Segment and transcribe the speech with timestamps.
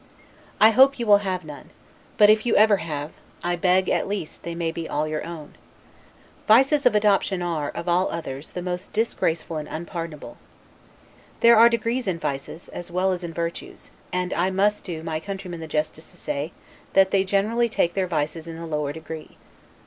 [0.59, 1.69] I hope you will have none;
[2.17, 3.11] but if ever you have,
[3.43, 5.53] I beg, at least, they may be all your own.
[6.47, 10.37] Vices of adoption are, of all others, the most disgraceful and unpardonable.
[11.41, 15.19] There are degrees in vices, as well as in virtues; and I must do my
[15.19, 16.51] countrymen the justice to say,
[16.93, 19.37] that they generally take their vices in the lower degree.